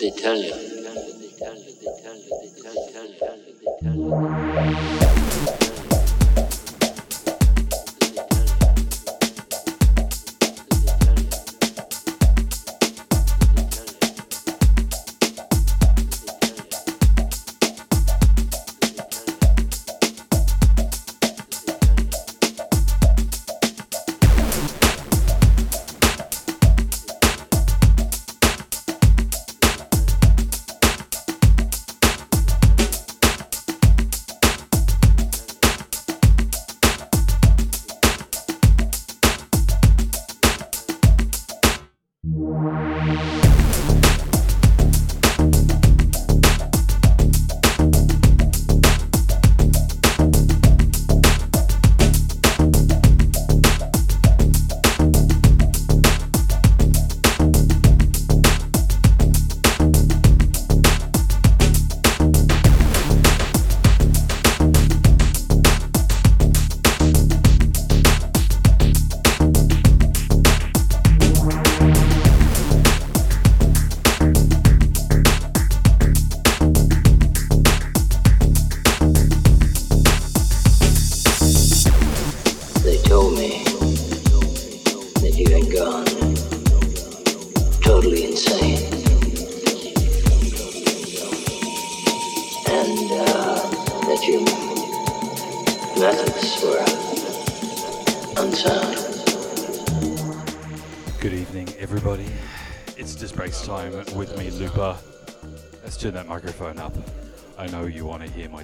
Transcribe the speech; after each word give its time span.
they 0.00 0.10
tell 0.12 0.34
you? 0.34 0.70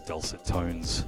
Dulcet 0.07 0.45
tones. 0.45 1.05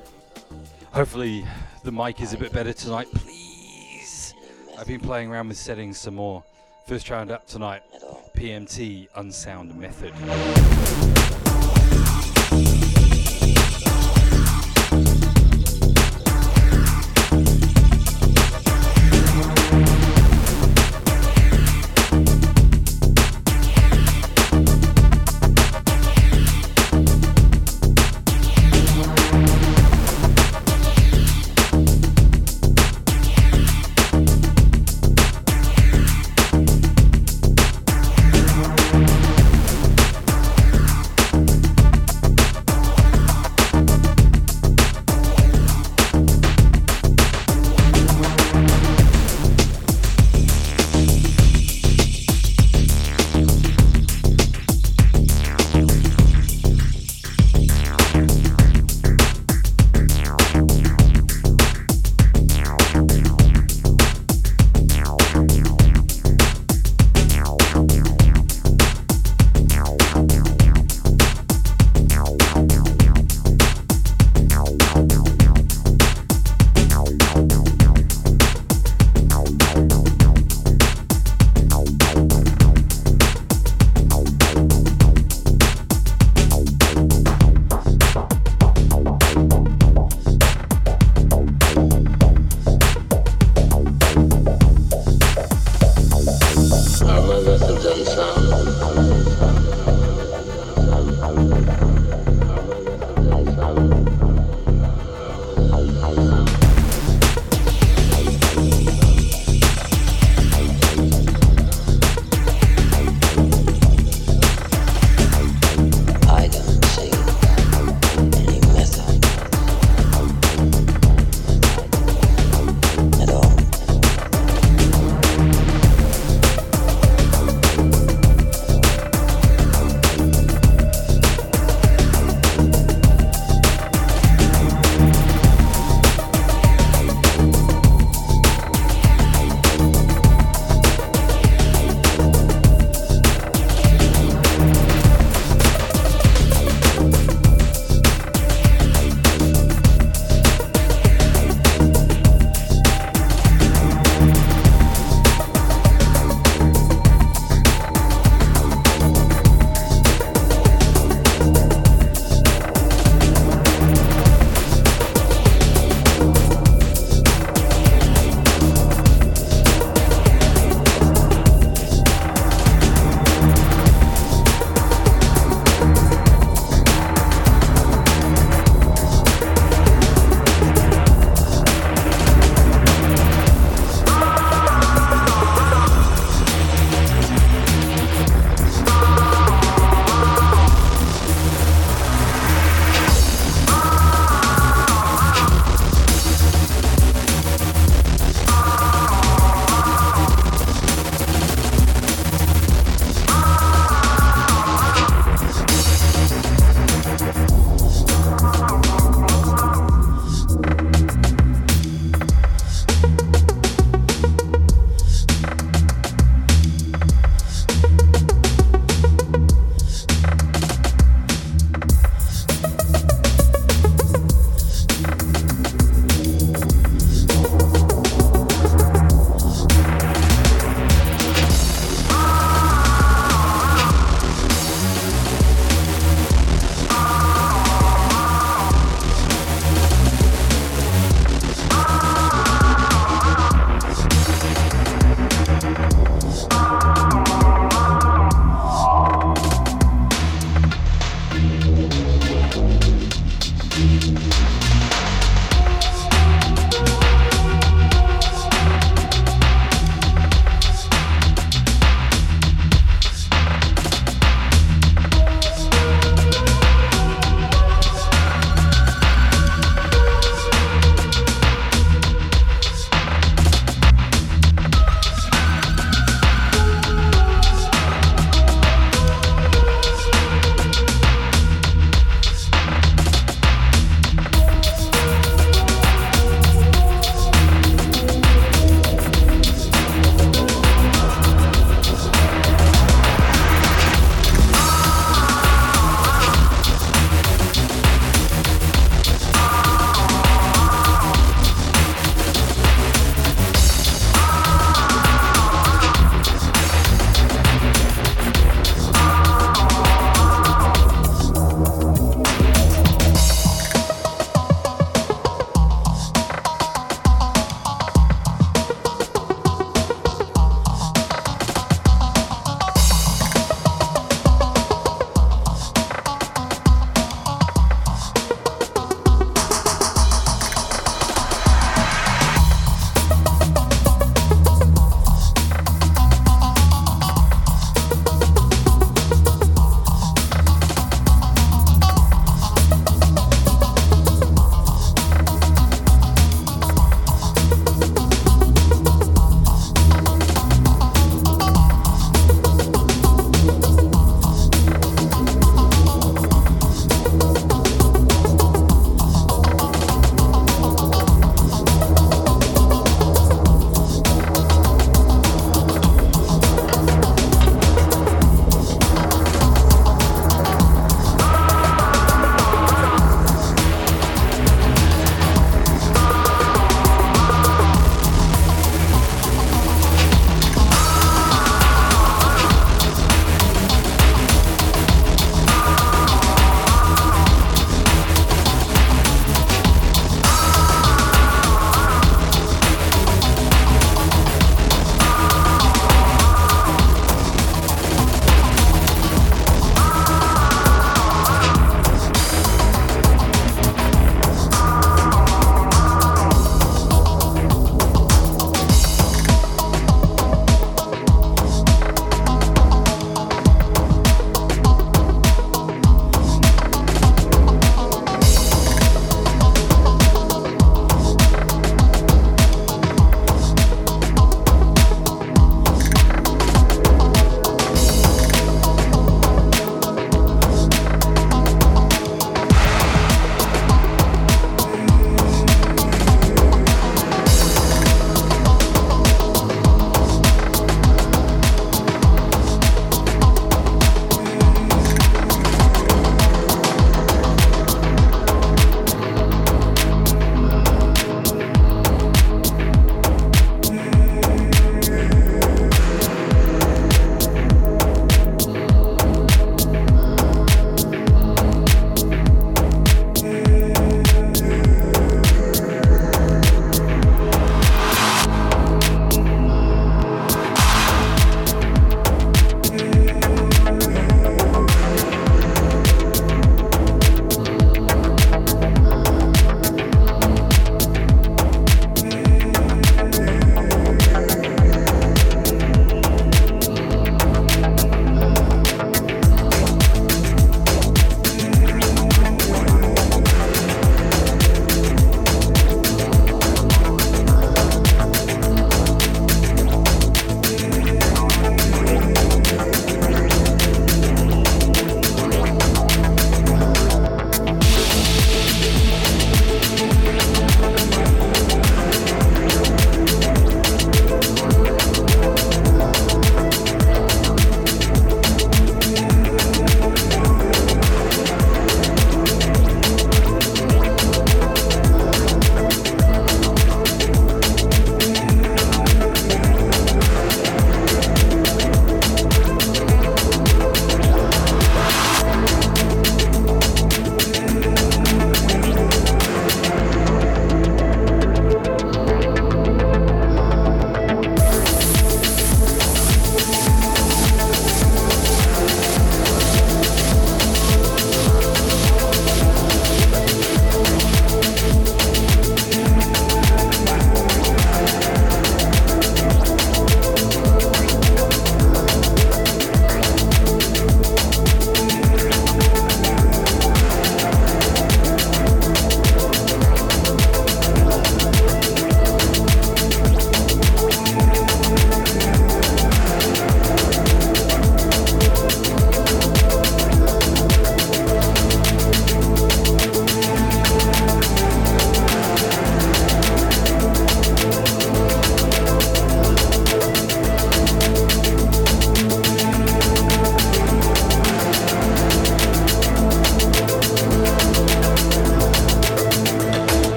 Hopefully, 0.93 1.45
the 1.85 1.93
mic 1.93 2.21
is 2.21 2.35
a 2.35 2.39
bit 2.39 2.53
better 2.53 2.73
tonight, 2.73 3.07
please. 3.15 4.35
I've 4.79 4.89
been 4.89 5.01
playing 5.01 5.31
around 5.31 5.49
with 5.49 5.57
settings 5.57 5.99
some 5.99 6.17
more. 6.17 6.43
First 6.87 7.09
round 7.09 7.31
up 7.31 7.47
tonight 7.47 7.83
PMT 8.35 9.09
Unsound 9.15 9.75
Method. 9.77 10.13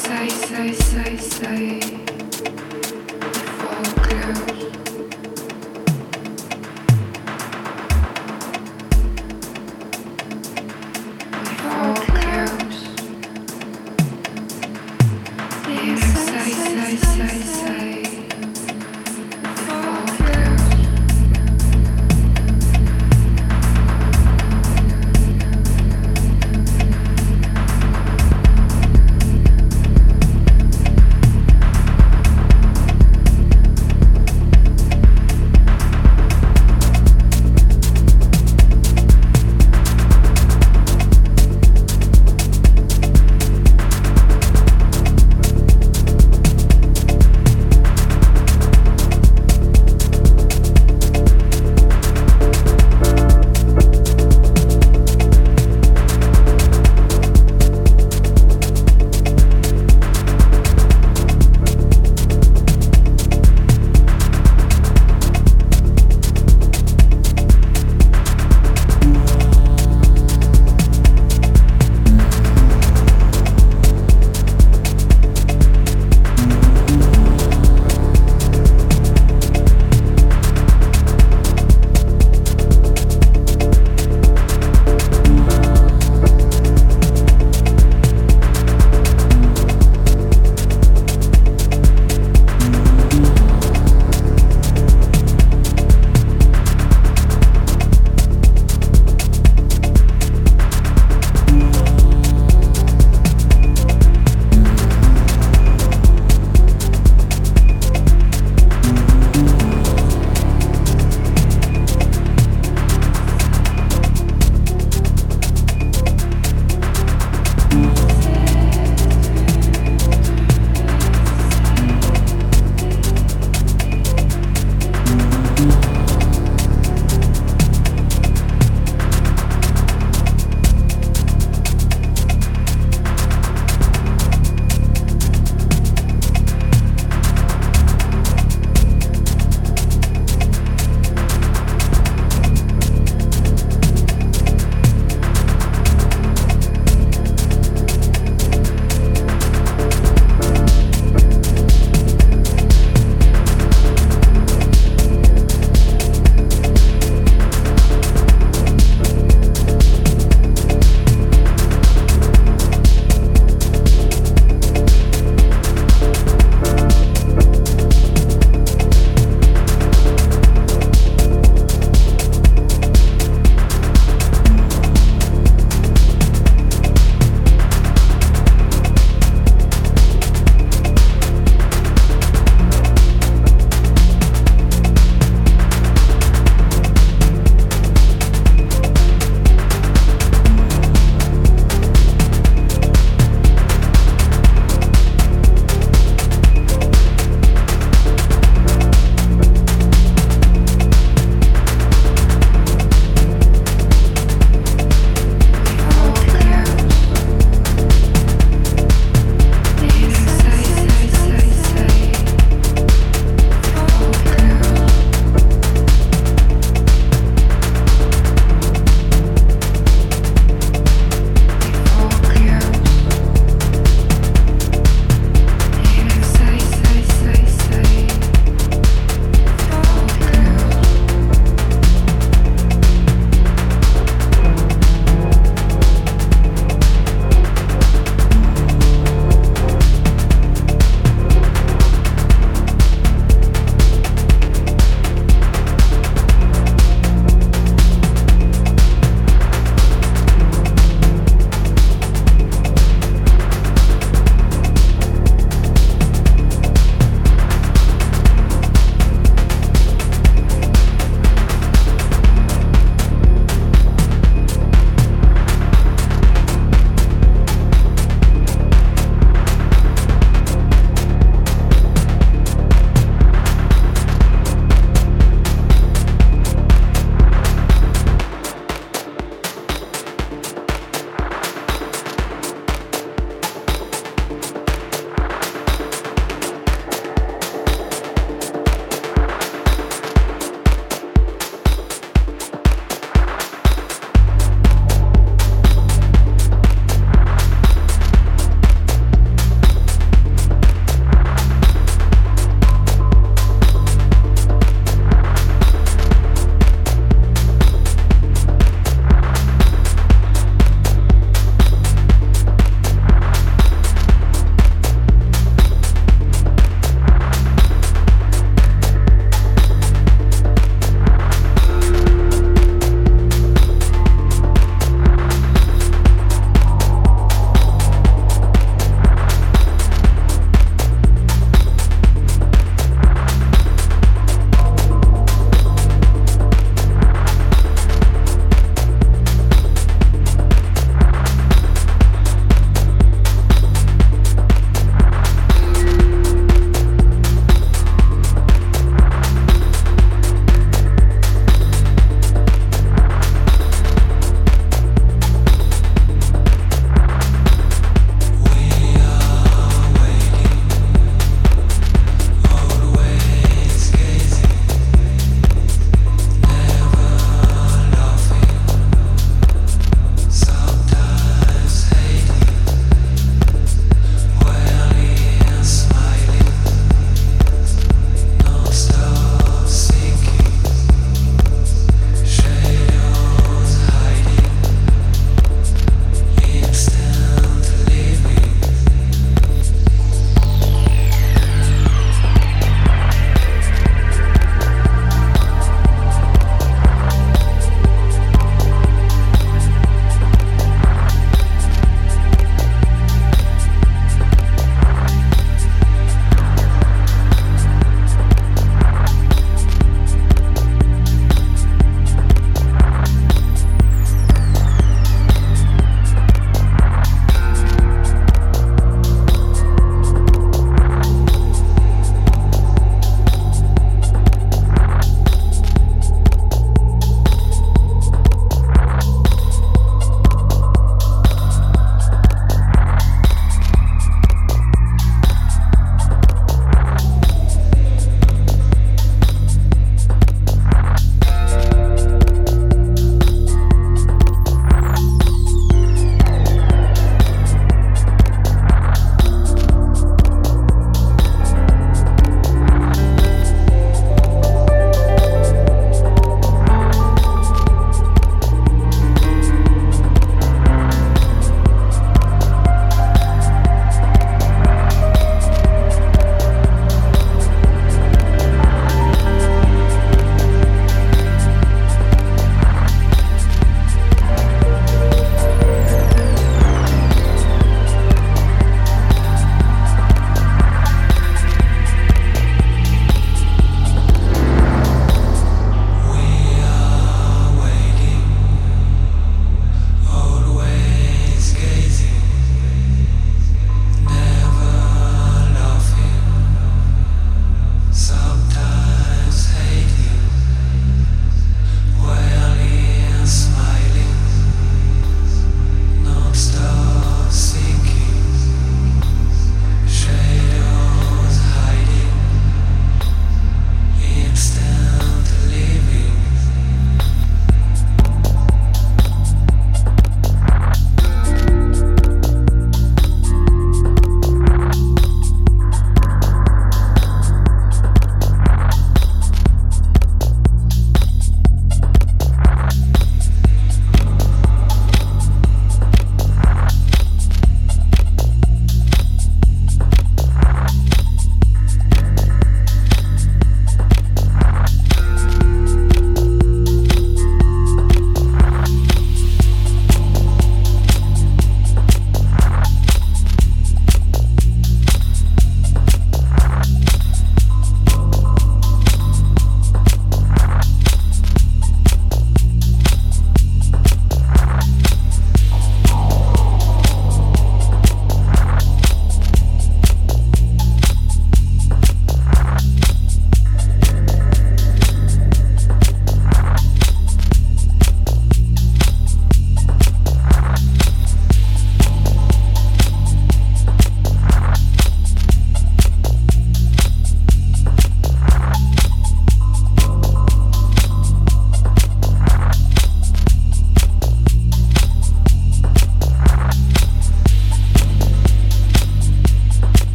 say, 0.00 0.28
say, 0.28 0.72
say, 0.72 1.16
say. 1.16 2.09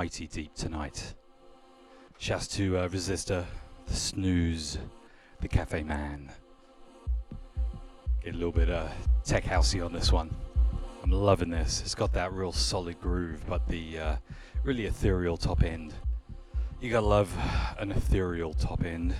Mighty 0.00 0.26
deep 0.26 0.54
tonight. 0.54 1.12
Shouts 2.16 2.46
to 2.56 2.78
uh, 2.78 2.88
Resistor, 2.88 3.44
the 3.86 3.94
Snooze, 3.94 4.78
the 5.42 5.48
Cafe 5.48 5.82
Man. 5.82 6.32
Get 8.24 8.32
a 8.32 8.36
little 8.38 8.50
bit 8.50 8.70
uh, 8.70 8.88
tech 9.26 9.44
housey 9.44 9.84
on 9.84 9.92
this 9.92 10.10
one. 10.10 10.34
I'm 11.02 11.10
loving 11.10 11.50
this. 11.50 11.82
It's 11.82 11.94
got 11.94 12.14
that 12.14 12.32
real 12.32 12.50
solid 12.50 12.98
groove, 12.98 13.42
but 13.46 13.68
the 13.68 13.98
uh, 13.98 14.16
really 14.64 14.86
ethereal 14.86 15.36
top 15.36 15.62
end. 15.62 15.92
You 16.80 16.90
gotta 16.90 17.04
love 17.04 17.30
an 17.78 17.92
ethereal 17.92 18.54
top 18.54 18.82
end. 18.82 19.14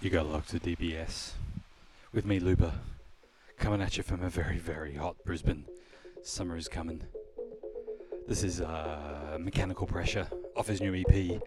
Dialogue 0.00 0.46
to 0.46 0.60
DBS 0.60 1.32
with 2.12 2.24
me, 2.24 2.38
Luba, 2.38 2.72
coming 3.58 3.82
at 3.82 3.96
you 3.96 4.04
from 4.04 4.22
a 4.22 4.30
very, 4.30 4.56
very 4.56 4.94
hot 4.94 5.16
Brisbane. 5.24 5.64
Summer 6.22 6.56
is 6.56 6.68
coming. 6.68 7.02
This 8.28 8.44
is 8.44 8.60
uh, 8.60 9.38
Mechanical 9.40 9.88
Pressure 9.88 10.28
off 10.56 10.68
his 10.68 10.80
new 10.80 10.94
EP. 10.94 11.40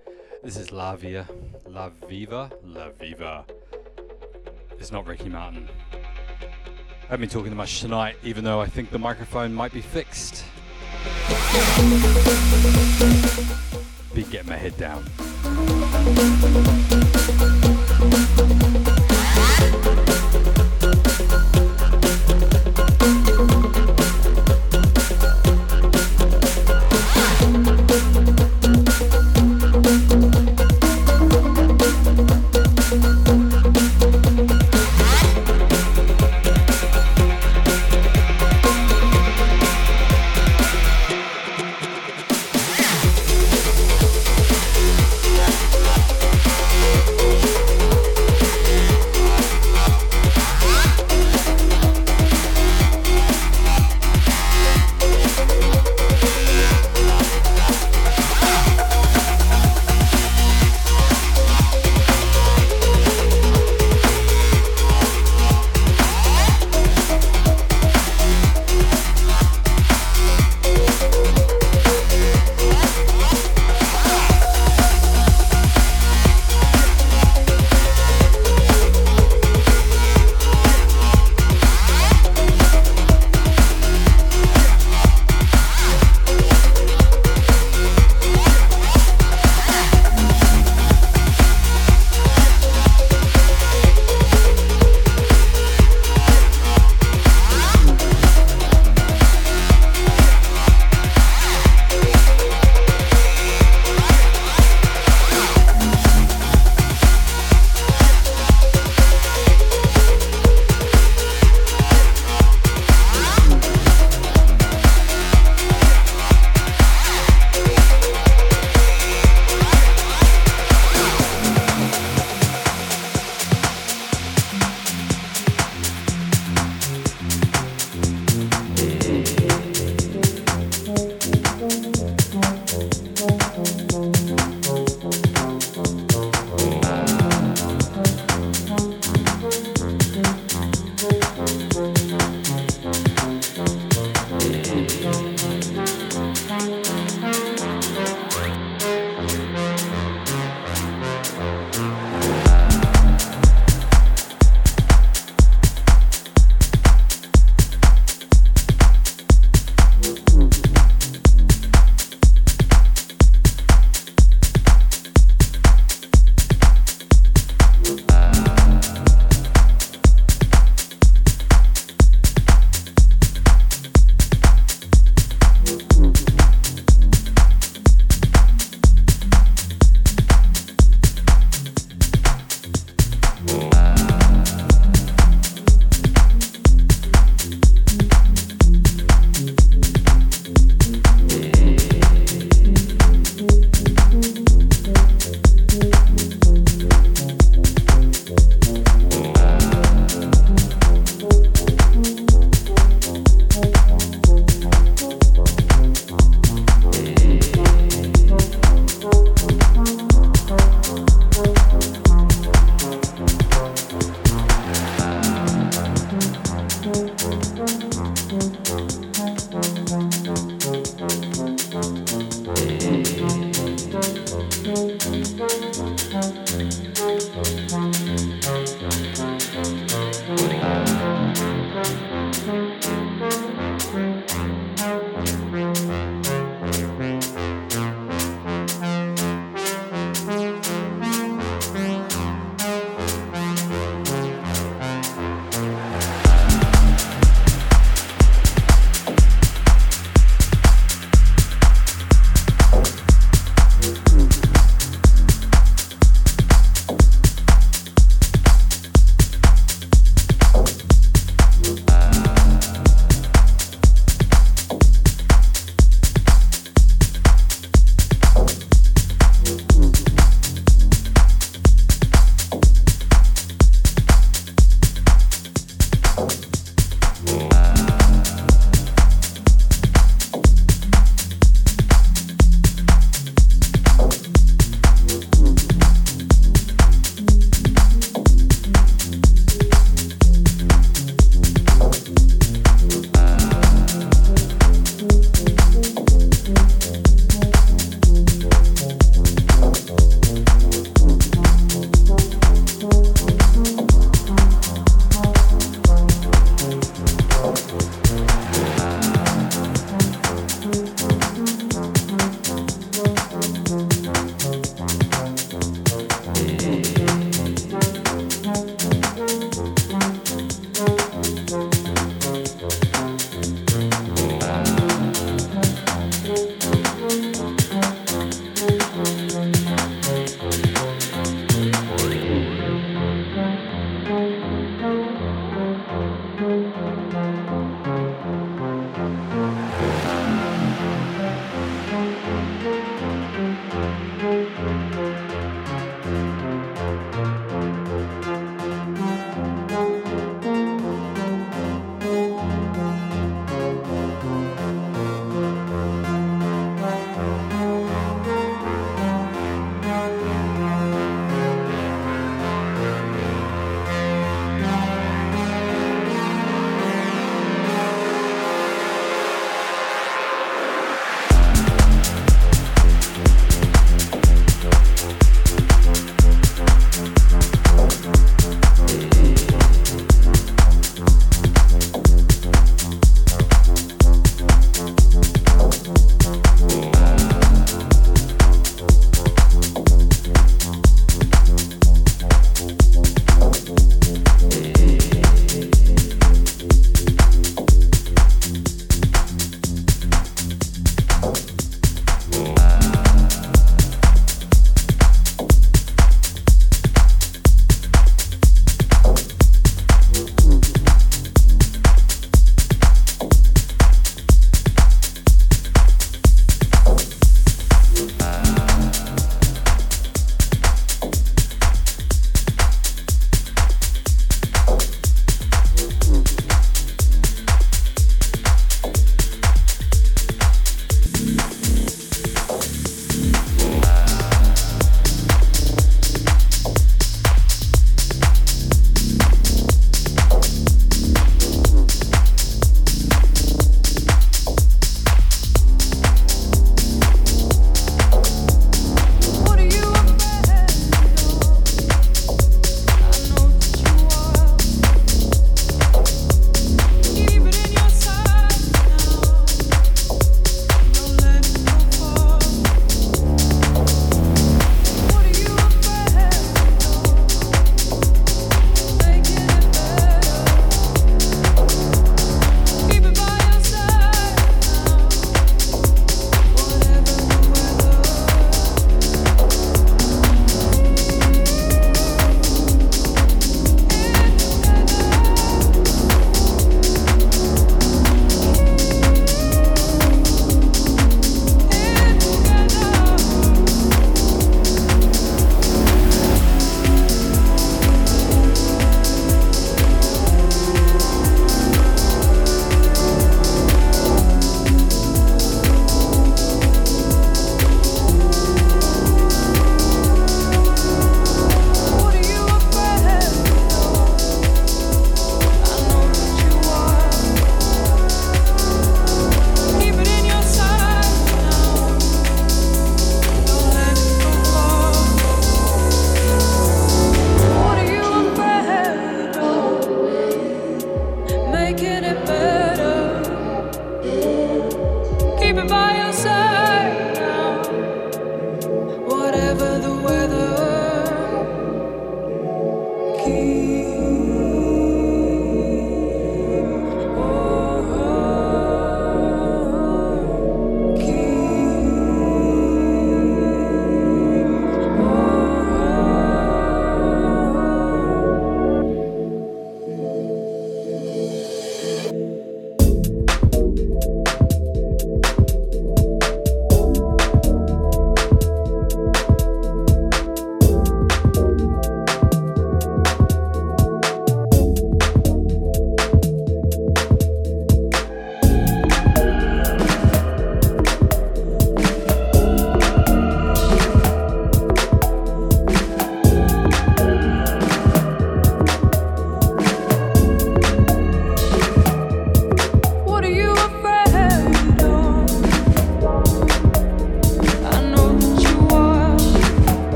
This 0.43 0.58
is 0.58 0.70
La 0.70 0.97
Via, 0.97 1.26
La 1.66 1.91
Viva, 2.10 2.52
La 2.66 2.89
Viva. 2.89 3.45
It's 4.78 4.91
not 4.91 5.08
Ricky 5.08 5.30
Martin. 5.30 5.70
I 5.93 7.04
haven't 7.04 7.22
been 7.22 7.30
talking 7.30 7.56
much 7.56 7.80
tonight, 7.80 8.18
even 8.22 8.43
though 8.43 8.60
I 8.60 8.66
think 8.66 8.91
the 8.91 8.99
microphone 8.99 9.54
might 9.54 9.72
be 9.72 9.82
fixed. 9.82 10.43
Be 14.14 14.24
getting 14.24 14.49
my 14.49 14.58
head 14.58 14.78
down. 14.78 15.06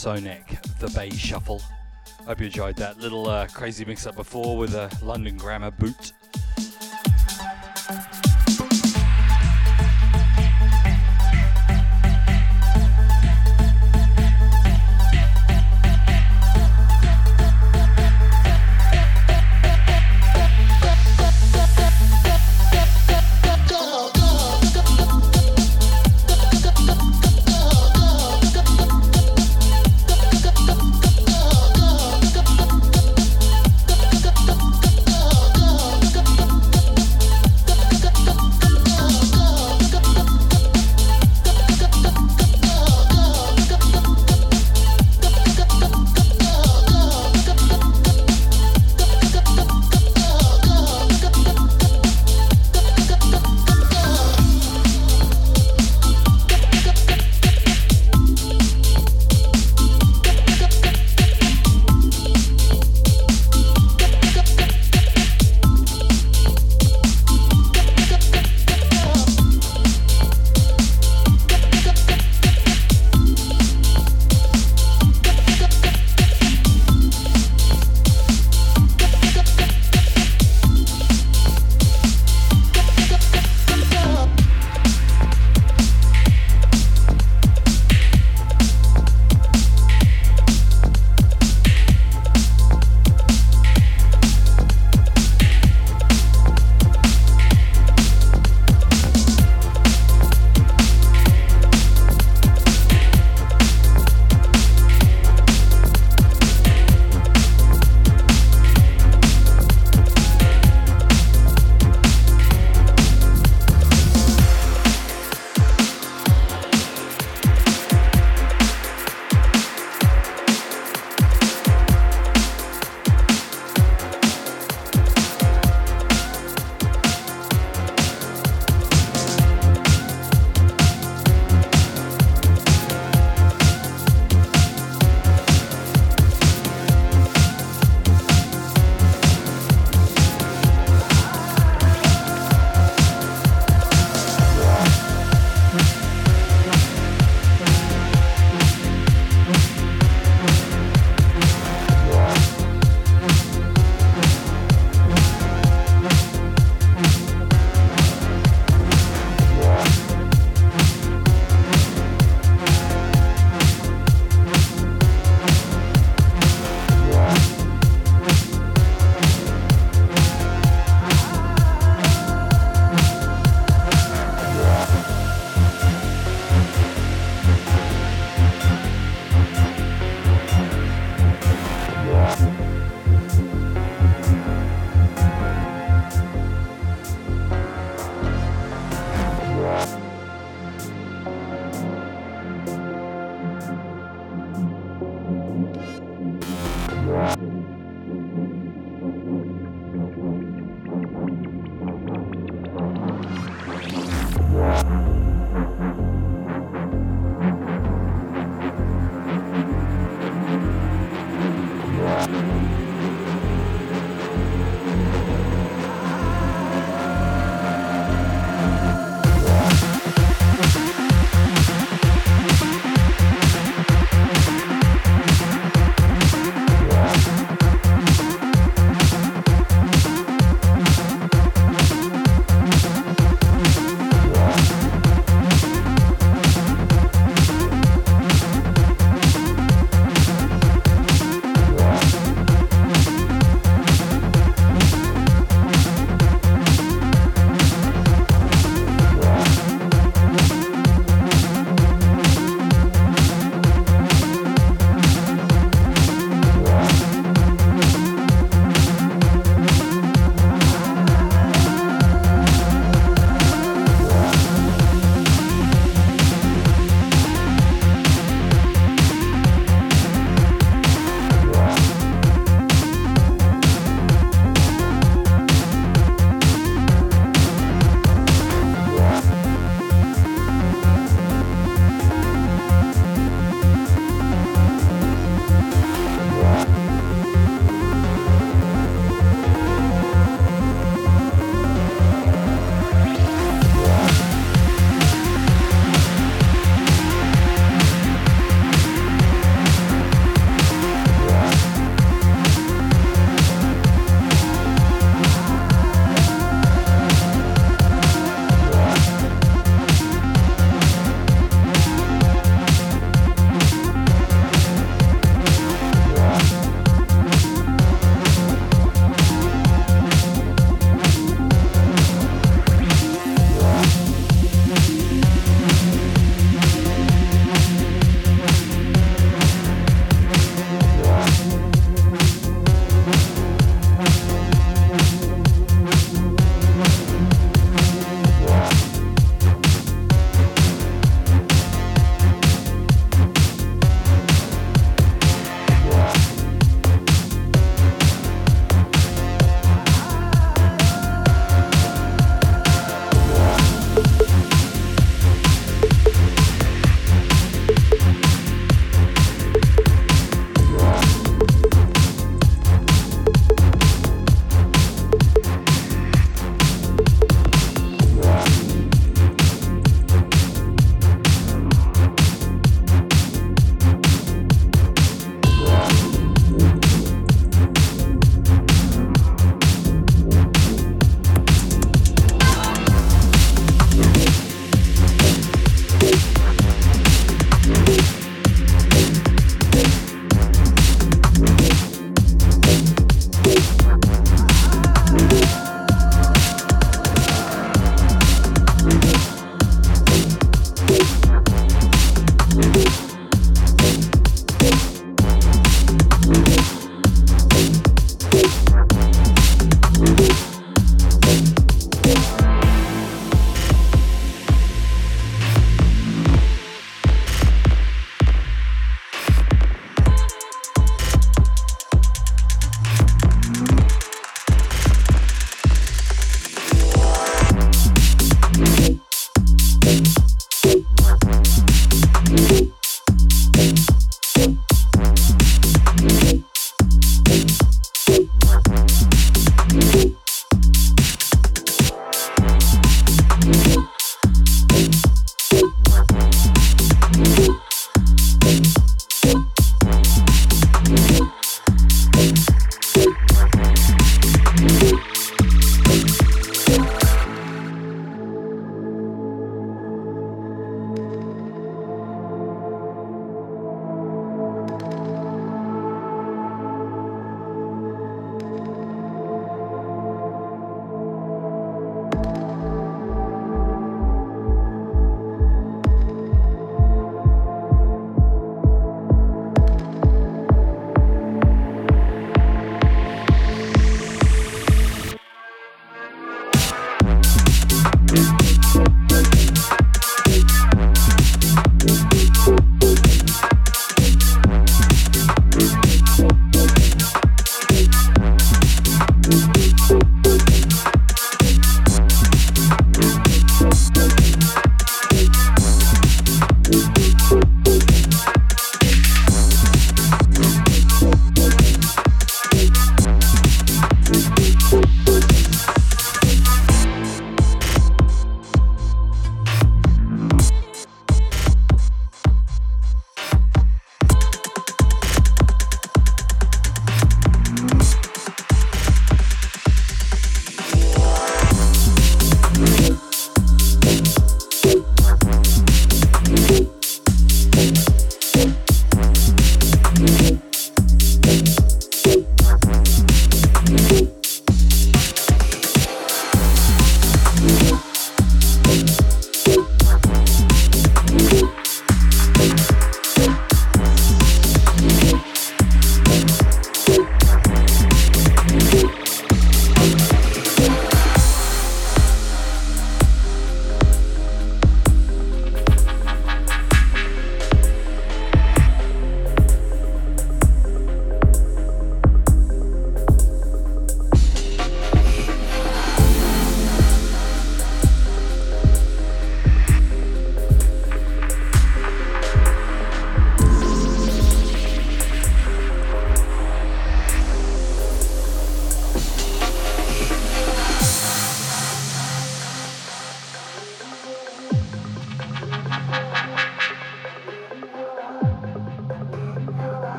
Sonic, 0.00 0.56
the 0.78 0.88
Bay 0.96 1.10
Shuffle. 1.10 1.60
Hope 2.26 2.40
you 2.40 2.46
enjoyed 2.46 2.74
that 2.76 2.98
little 3.00 3.28
uh, 3.28 3.46
crazy 3.48 3.84
mix 3.84 4.06
up 4.06 4.16
before 4.16 4.56
with 4.56 4.74
a 4.74 4.90
London 5.02 5.36
Grammar 5.36 5.72
boot. 5.72 6.14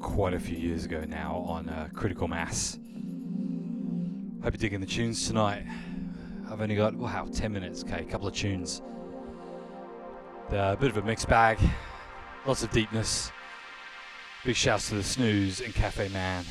Quite 0.00 0.34
a 0.34 0.40
few 0.40 0.56
years 0.56 0.84
ago 0.84 1.04
now 1.06 1.44
on 1.46 1.68
uh, 1.68 1.88
Critical 1.92 2.26
Mass. 2.26 2.78
Hope 4.42 4.54
you're 4.54 4.58
digging 4.58 4.80
the 4.80 4.86
tunes 4.86 5.26
tonight. 5.26 5.66
I've 6.50 6.60
only 6.60 6.74
got, 6.74 6.94
wow, 6.94 7.26
10 7.30 7.52
minutes. 7.52 7.82
Okay, 7.84 8.00
a 8.00 8.04
couple 8.04 8.26
of 8.26 8.34
tunes. 8.34 8.82
They're 10.50 10.72
a 10.72 10.76
bit 10.76 10.90
of 10.90 10.96
a 10.96 11.02
mixed 11.02 11.28
bag. 11.28 11.58
Lots 12.46 12.62
of 12.62 12.70
deepness. 12.70 13.30
Big 14.44 14.56
shouts 14.56 14.88
to 14.88 14.94
the 14.94 15.02
Snooze 15.02 15.60
and 15.60 15.74
Cafe 15.74 16.08
Man. 16.08 16.44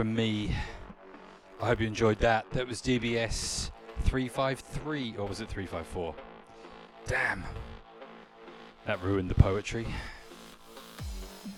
From 0.00 0.14
me. 0.14 0.56
I 1.60 1.66
hope 1.66 1.80
you 1.82 1.86
enjoyed 1.86 2.20
that. 2.20 2.50
That 2.52 2.66
was 2.66 2.80
DBS 2.80 3.70
353, 4.04 5.16
or 5.18 5.28
was 5.28 5.42
it 5.42 5.48
354? 5.50 6.14
Damn. 7.06 7.44
That 8.86 9.02
ruined 9.02 9.28
the 9.28 9.34
poetry. 9.34 9.86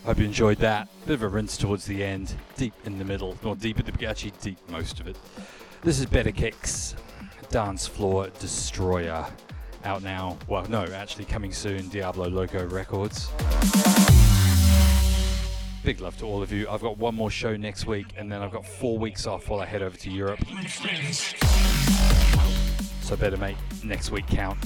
Hope 0.05 0.19
you 0.19 0.24
enjoyed 0.24 0.59
that. 0.59 0.89
Bit 1.06 1.14
of 1.14 1.23
a 1.23 1.28
rinse 1.28 1.56
towards 1.56 1.85
the 1.85 2.02
end, 2.02 2.35
deep 2.56 2.74
in 2.85 2.98
the 2.98 3.05
middle, 3.05 3.39
or 3.44 3.55
deep 3.55 3.78
at 3.78 3.86
the 3.86 4.06
actually 4.09 4.32
deep 4.43 4.59
most 4.69 4.98
of 4.98 5.06
it. 5.06 5.16
This 5.82 6.01
is 6.01 6.06
Better 6.06 6.32
Kicks, 6.32 6.97
Dance 7.51 7.86
Floor 7.86 8.27
Destroyer. 8.40 9.24
Out 9.85 10.02
now. 10.02 10.36
Well, 10.48 10.66
no, 10.69 10.82
actually 10.86 11.27
coming 11.27 11.52
soon, 11.52 11.89
Diablo 11.90 12.28
Loco 12.28 12.66
Records. 12.66 13.31
Big 15.84 16.00
love 16.00 16.16
to 16.18 16.24
all 16.24 16.42
of 16.42 16.52
you. 16.52 16.68
I've 16.68 16.80
got 16.80 16.96
one 16.96 17.16
more 17.16 17.30
show 17.30 17.56
next 17.56 17.86
week, 17.86 18.06
and 18.16 18.30
then 18.30 18.40
I've 18.40 18.52
got 18.52 18.64
four 18.64 18.98
weeks 18.98 19.26
off 19.26 19.48
while 19.48 19.60
I 19.60 19.66
head 19.66 19.82
over 19.82 19.96
to 19.96 20.10
Europe. 20.10 20.38
So 23.00 23.16
better 23.16 23.36
make 23.36 23.56
next 23.82 24.12
week 24.12 24.26
count. 24.28 24.59